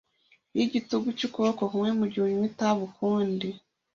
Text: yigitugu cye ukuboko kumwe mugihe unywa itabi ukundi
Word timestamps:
yigitugu 0.55 1.07
cye 1.17 1.25
ukuboko 1.27 1.61
kumwe 1.71 1.89
mugihe 1.99 2.23
unywa 2.25 2.45
itabi 2.51 2.81
ukundi 2.89 3.49